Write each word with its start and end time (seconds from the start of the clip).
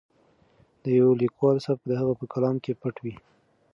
د 0.83 0.85
یو 0.99 1.09
لیکوال 1.21 1.57
سبک 1.65 1.83
د 1.87 1.91
هغه 2.01 2.13
په 2.19 2.25
کلام 2.33 2.55
کې 2.63 2.77
پټ 2.81 2.95
وي. 3.03 3.15